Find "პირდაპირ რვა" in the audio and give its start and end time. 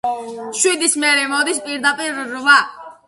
1.67-2.57